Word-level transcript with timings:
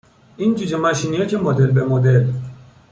این 0.37 0.55
جوجه 0.55 0.77
ماشینیا 0.77 1.25
که 1.25 1.37
مدل 1.37 1.67
به 1.67 1.83
مدل 1.83 2.27